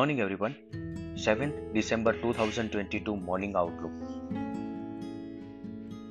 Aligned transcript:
morning, 0.00 0.20
everyone. 0.20 0.54
7th 1.24 1.56
दिसंबर 1.72 2.14
2022 2.20 3.16
morning 3.24 3.56
outlook 3.56 3.90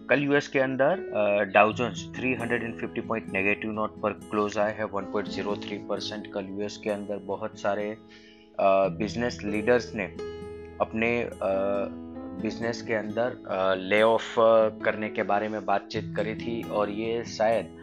कल 0.09 0.23
US 0.23 0.47
के 0.47 0.59
अंदर 0.59 1.01
Dow Jones 1.53 2.03
350 2.17 3.01
point 3.07 3.31
negative 3.33 3.71
note 3.71 3.99
पर 4.01 4.13
क्लोज 4.13 4.57
आए 4.57 4.75
हैं 4.77 4.85
1.03 4.85 5.87
परसेंट 5.89 6.31
कल 6.33 6.45
यूएस 6.49 6.77
के 6.77 6.89
अंदर 6.89 7.17
बहुत 7.23 7.59
सारे 7.59 7.97
बिज़नेस 8.99 9.39
लीडर्स 9.43 9.91
ने 9.95 10.05
अपने 10.81 11.11
बिज़नेस 12.41 12.81
के 12.81 12.93
अंदर 12.93 13.37
ले 13.79 14.01
ऑफ़ 14.01 14.33
करने 14.85 15.09
के 15.09 15.23
बारे 15.23 15.49
में 15.49 15.65
बातचीत 15.65 16.13
करी 16.17 16.35
थी 16.35 16.61
और 16.71 16.89
ये 16.89 17.23
शायद 17.37 17.78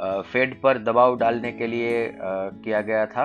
फेड 0.00 0.60
पर 0.62 0.78
दबाव 0.78 1.16
डालने 1.18 1.52
के 1.52 1.66
लिए 1.66 2.10
किया 2.14 2.80
गया 2.80 3.06
था 3.06 3.24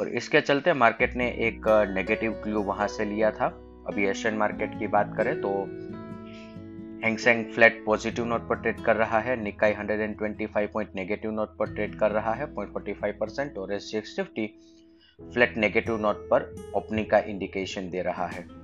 और 0.00 0.08
इसके 0.08 0.40
चलते 0.40 0.72
मार्केट 0.72 1.14
ने 1.16 1.28
एक 1.46 1.68
नेगेटिव 1.94 2.32
क्लू 2.44 2.62
वहाँ 2.62 2.86
से 2.88 3.04
लिया 3.04 3.30
था। 3.30 3.46
अभी 3.88 4.06
एशियन 4.06 4.34
मार्केट 4.34 4.78
की 4.78 4.86
बात 4.86 5.14
करें 5.16 5.34
तो 5.40 5.48
Hang Seng 7.04 7.44
flat 7.44 7.82
positive 7.86 8.24
note 8.24 8.48
पर 8.48 8.56
ट्रेड 8.56 8.80
कर 8.80 8.96
रहा 8.96 9.18
है 9.18 9.36
निकाई 9.42 9.74
125 9.74 10.66
पॉइंट 10.72 10.94
नेगेटिव 10.94 11.30
नोट 11.30 11.56
पर 11.58 11.74
ट्रेड 11.74 11.98
कर 11.98 12.10
रहा 12.10 12.32
है 12.32 12.46
0.45 12.54 13.12
परसेंट 13.20 13.58
और 13.58 13.72
S 13.72 13.90
fifty 14.16 14.46
flat 15.32 15.56
negative 15.56 16.00
note 16.00 16.28
पर 16.30 16.54
ओपनिंग 16.74 17.06
का 17.06 17.18
इंडिकेशन 17.18 17.90
दे 17.90 18.02
रहा 18.02 18.26
है। 18.26 18.61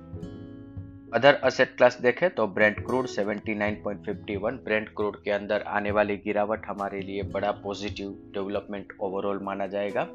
अदर 1.13 1.33
असेट 1.43 1.77
क्लास 1.77 1.97
देखें 2.01 2.29
तो 2.29 2.47
ब्रेंड 2.47 2.85
क्रूड 2.85 3.07
79.51 3.07 4.57
ब्रेंड 4.65 4.89
क्रूड 4.89 5.23
के 5.23 5.31
अंदर 5.31 5.63
आने 5.67 5.91
वाली 5.91 6.15
गिरावट 6.15 6.65
हमारे 6.65 7.01
लिए 7.01 7.23
बड़ा 7.31 7.51
पॉजिटिव 7.63 8.17
डेवलपमेंट 8.33 8.93
ओवरऑल 8.99 9.39
माना 9.43 9.67
जाएगा। 9.67 10.07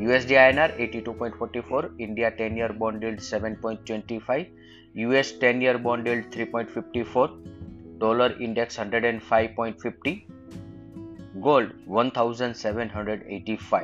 USD 0.00 0.34
INR 0.34 0.76
82.44 0.80 2.00
India 2.00 2.36
10 2.36 2.58
year 2.58 2.72
bond 2.72 3.04
yield 3.04 3.20
7.25 3.20 4.44
US 4.96 5.38
10 5.42 5.62
year 5.62 5.76
bond 5.76 6.08
yield 6.08 6.24
3.54 6.36 7.28
dollar 8.00 8.36
index 8.40 8.80
105.50 8.80 10.16
gold 11.40 11.70
1785 11.98 13.82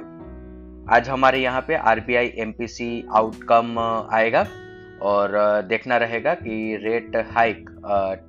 आज 0.90 1.08
हमारे 1.08 1.42
यहाँ 1.42 1.64
पे 1.68 1.74
आरबीआई 1.74 2.32
एमपीसी 2.38 3.04
आउटकम 3.14 3.78
आएगा। 4.12 4.46
और 5.02 5.32
देखना 5.68 5.96
रहेगा 5.96 6.34
कि 6.34 6.76
रेट 6.82 7.16
हाइक 7.30 7.70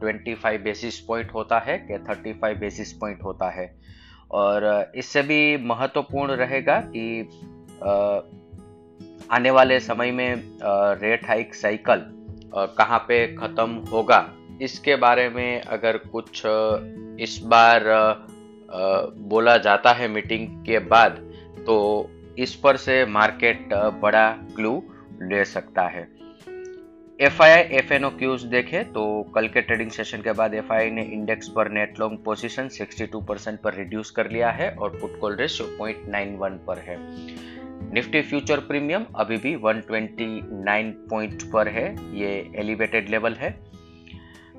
25 0.04 0.60
बेसिस 0.64 1.00
पॉइंट 1.00 1.34
होता 1.34 1.60
है 1.60 1.78
कि 1.82 1.98
35 2.06 2.58
बेसिस 2.60 2.94
पॉइंट 2.94 3.24
होता 3.24 3.50
है। 3.50 3.68
और 4.32 4.92
इससे 4.96 5.22
भी 5.22 5.58
महत्वपूर्ण 5.66 6.36
रहेगा 6.36 6.80
कि 6.88 7.06
आने 9.32 9.52
वाले 9.52 9.80
समय 9.80 10.12
में 10.12 10.44
रेट 11.02 11.26
हाइक 11.28 11.54
साइकिल 11.56 12.06
कहाँ 12.78 13.00
पे 13.08 13.26
ख़त्म 13.36 13.84
होगा, 13.92 14.26
इसके 14.62 14.96
बारे 14.96 15.28
में 15.30 15.62
अगर 15.62 15.98
कुछ 16.08 16.42
इस 17.20 17.40
बार 17.46 17.84
बोला 19.30 19.58
जाता 19.60 19.92
है 19.92 20.08
मीटिंग 20.08 20.48
के 20.66 20.80
बाद 20.88 21.18
तो 21.66 21.76
इस 22.38 22.56
पर 22.56 22.78
से 22.78 23.06
मार्केट 23.06 23.74
बड़ा 24.02 24.30
क्लू 24.56 24.76
ले 25.24 25.44
सकता 25.46 25.88
है। 25.88 26.08
F 27.20 27.42
I 27.44 27.52
I 27.52 27.62
F 27.78 27.92
N 27.94 28.06
O 28.06 28.10
cues 28.10 28.44
देखे 28.44 28.84
तो 28.84 29.02
कल 29.36 29.48
के 29.48 29.62
ट्रेडिंग 29.62 29.90
सेशन 29.92 30.22
के 30.22 30.32
बाद 30.32 30.54
एफ़ 30.54 30.72
आई 30.74 30.90
ने 30.92 31.02
इंडेक्स 31.14 31.48
पर 31.48 31.70
नेट 31.72 32.00
लॉन्ग 32.00 32.18
पोजीशन 32.26 32.70
62 32.70 33.22
परसेंट 33.28 33.60
पर 33.60 33.74
रिड्यूस 33.74 34.12
कर 34.12 34.30
लिया 34.32 34.50
है 34.52 34.70
और 34.72 34.98
पुट 35.02 35.20
कॉल 35.20 35.36
रेशियो 35.36 35.68
0.91 35.78 36.58
पर 36.68 36.80
है। 36.80 36.98
निफ्टी 37.94 38.22
फ्यूचर 38.22 38.60
प्रीमियम 38.60 39.06
अभी 39.16 39.38
भी 39.38 39.56
129 39.56 40.92
पॉइंट 41.10 41.44
पर 41.54 41.68
है, 41.68 41.86
ये 42.20 42.52
एलिवेटेड 42.56 43.10
लेवल 43.10 43.34
है। 43.34 43.56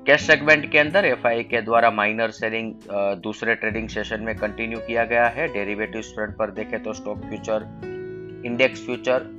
कैश 0.07 0.21
सेगमेंट 0.21 0.71
के 0.71 0.79
अंदर 0.79 1.05
एफ़ 1.05 1.27
के 1.49 1.61
द्वारा 1.61 1.91
माइनर 1.91 2.31
सेलिंग 2.31 2.73
दूसरे 3.21 3.55
ट्रेडिंग 3.55 3.89
सेशन 3.89 4.23
में 4.23 4.35
कंटिन्यू 4.35 4.79
किया 4.79 5.05
गया 5.05 5.27
है। 5.27 5.47
डेरिवेटिव 5.53 6.01
फ्रंट 6.01 6.37
पर 6.37 6.51
देखें 6.51 6.81
तो 6.83 6.93
स्टॉक 6.93 7.25
फ्यूचर 7.29 7.71
इंडेक्स 8.45 8.85
फ्यूचर 8.85 9.33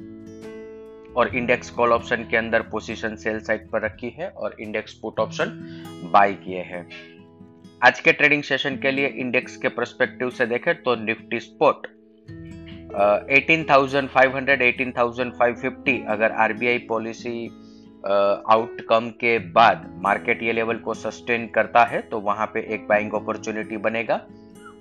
और 1.17 1.37
इंडेक्स 1.37 1.71
कॉल 1.71 1.93
ऑप्शन 1.93 2.27
के 2.31 2.37
अंदर 2.37 2.63
पोजीशन 2.63 3.17
सेल 3.17 3.41
साइड 3.41 3.69
पर 3.71 3.83
रखी 3.83 4.11
है 4.19 4.29
और 4.29 4.57
इंडेक्स 4.61 4.93
पुट 4.93 5.21
ऑप्शन 5.21 5.51
बाय 6.13 6.33
किए 6.35 6.63
हैं। 6.63 6.89
आज 7.83 8.01
के 8.01 8.13
ट्रेडिंग 8.13 8.43
सेशन 8.43 8.77
के 8.77 8.91
लिए 8.91 9.07
इंडेक्स 9.07 9.57
के 9.57 9.69
परस्पेक्टिव 9.69 10.31
से 10.31 10.47
देखें 10.47 10.75
तो 10.83 10.95
निफ्टी 10.95 11.41
स्पॉट 11.41 11.87
18,500 13.31 14.63
18,550 14.63 15.97
अगर 16.09 16.33
आरबीआई 16.33 16.79
पॉलिसी 16.79 17.47
आउटकम 18.49 19.09
के 19.21 19.39
बाद 19.53 19.79
मार्केट 20.03 20.43
ये 20.43 20.53
लेवल 20.53 20.77
को 20.77 20.95
सस्टेन 20.95 21.47
करता 21.47 21.85
है 21.85 22.01
तो 22.03 22.21
वहाँ 22.21 22.47
पे 22.47 22.61
एक 22.75 22.87
बाइंग 22.89 23.13
अपॉर्चुनिटी 23.15 23.77
बनेगा। 23.77 24.21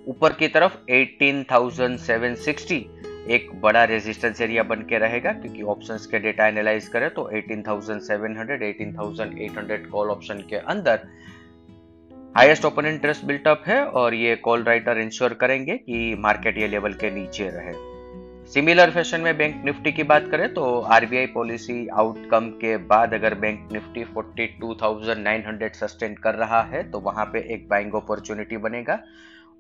ऊपर 0.07 0.33
की 0.33 0.47
तरफ़ 0.47 0.73
18,760 0.91 2.79
एक 3.27 3.49
बड़ा 3.61 3.83
रेजिस्टेंस 3.83 4.41
एरिया 4.41 4.63
बन 4.63 4.81
के 4.81 4.97
रहेगा 4.97 5.31
क्योंकि 5.31 5.61
ऑप्शंस 5.63 6.05
के 6.05 6.19
डेटा 6.19 6.47
एनालाइज 6.47 6.87
करें 6.87 7.09
तो 7.09 7.29
18,700 7.33 8.63
18,800 8.63 9.85
कॉल 9.91 10.09
ऑप्शन 10.09 10.43
के 10.49 10.55
अंदर 10.55 11.07
हाईएस्ट 12.37 12.65
ओपन 12.65 12.85
इंटरेस्ट 12.85 13.25
बिल्टअप 13.25 13.63
है 13.67 13.85
और 13.85 14.13
ये 14.13 14.35
कॉल 14.35 14.63
राइटर 14.63 14.97
इंश्योर 14.97 15.33
करेंगे 15.33 15.77
कि 15.77 16.15
मार्केट 16.19 16.57
ये 16.57 16.67
लेवल 16.67 16.93
के 16.93 17.11
नीचे 17.11 17.49
रहे। 17.49 17.73
सिमिलर 18.45 18.91
फ़ैशन 18.91 19.21
में 19.21 19.37
बैंक 19.37 19.61
निफ्टी 19.65 19.91
की 19.91 20.03
बात 20.03 20.27
करें 20.31 20.53
तो 20.53 20.79
आरबीआई 20.79 21.25
पॉलिसी 21.25 21.87
आउटकम 21.87 22.49
के 22.49 22.77
बाद 22.77 23.13
अगर 23.13 23.33
बैंक 23.35 23.69
निफ्टी 23.71 24.03
42,900 24.13 25.73
सस्टेन 25.73 26.13
कर 26.13 26.35
रहा 26.35 26.61
है 26.61 26.83
तो 26.91 26.99
वहाँ 26.99 27.25
पे 27.25 27.39
एक 27.53 27.67
बाइंग 27.69 27.93
अपॉर्चुनिटी 27.93 28.57
बनेगा। 28.57 28.99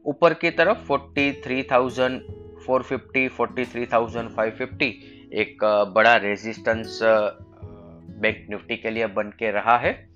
ऊपर 0.05 0.33
की 0.33 0.49
तरफ़ 0.49 0.77
43,000 0.91 2.19
450 2.65 3.29
43,550 3.39 4.89
एक 5.33 5.63
बड़ा 5.95 6.15
रेजिस्टेंस 6.15 6.99
बैंक 7.03 8.47
निफ्टी 8.49 8.77
के 8.77 8.89
लिए 8.89 9.07
बन 9.07 9.29
के 9.39 9.51
रहा 9.51 9.77
है। 9.77 10.09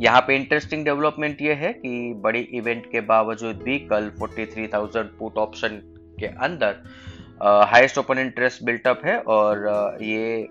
यहाँ 0.00 0.20
पे 0.20 0.36
इंटरेस्टिंग 0.36 0.84
डेवलपमेंट 0.84 1.42
ये 1.42 1.54
है 1.54 1.72
कि 1.72 2.14
बड़ी 2.14 2.40
इवेंट 2.40 2.90
के 2.90 3.00
बावजूद 3.00 3.56
भी 3.56 3.78
कल 3.78 4.10
43,000 4.22 5.04
पुट 5.18 5.38
ऑप्शन 5.38 5.80
के 6.20 6.26
अंदर 6.26 6.76
हाईएस्ट 7.42 7.98
ओपन 7.98 8.18
इंटरेस्ट 8.18 8.62
बिल्टअप 8.64 9.00
है 9.04 9.18
और 9.20 9.66
ये 10.02 10.48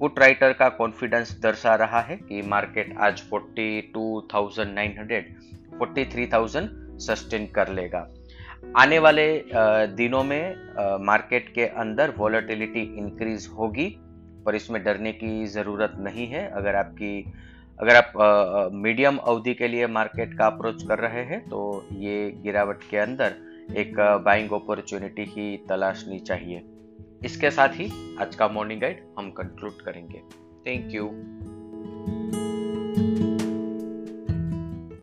पुट 0.00 0.18
राइटर 0.18 0.52
का 0.52 0.68
कॉन्फिडेंस 0.68 1.38
दर्शा 1.42 1.74
रहा 1.74 2.00
है 2.00 2.16
कि 2.16 2.42
मार्केट 2.42 2.96
आज 2.98 3.22
42,900 3.34 5.22
43,000 5.80 6.87
सस्टेन 7.00 7.46
कर 7.46 7.68
लेगा। 7.70 8.06
आने 8.76 8.98
वाले 8.98 9.26
दिनों 9.96 10.22
में 10.24 11.04
मार्केट 11.06 11.52
के 11.54 11.66
अंदर 11.76 12.12
वॉलेटिलिटी 12.16 12.82
इंक्रीज 12.98 13.48
होगी, 13.58 13.86
पर 14.46 14.54
इसमें 14.54 14.82
डरने 14.84 15.12
की 15.12 15.46
ज़रूरत 15.48 15.92
नहीं 15.98 16.26
है। 16.26 16.46
अगर 16.50 16.74
आपकी, 16.74 17.20
अगर 17.80 17.96
आप 17.96 18.70
मीडियम 18.74 19.16
अवधि 19.18 19.54
के 19.54 19.68
लिए 19.68 19.86
मार्केट 19.88 20.36
का 20.38 20.46
अप्रोच 20.46 20.82
कर 20.82 20.98
रहे 20.98 21.24
हैं 21.24 21.40
तो 21.48 21.60
ये 21.96 22.30
गिरावट 22.42 22.82
के 22.90 22.96
अंदर 22.96 23.34
एक 23.76 23.94
बाइंग 24.24 24.52
अपॉर्चुनिटी 24.52 25.24
ही 25.28 25.56
तलाशनी 25.68 26.18
चाहिए। 26.20 26.62
इसके 27.24 27.50
साथ 27.50 27.68
ही 27.74 27.90
आज 28.20 28.34
का 28.34 28.48
मॉर्निंग 28.48 28.80
गाइड 28.80 29.02
हम 29.18 29.30
कंक्लूड 29.32 29.80
करेंगे। 29.82 30.22
Thank 30.66 30.94
you 30.94 31.04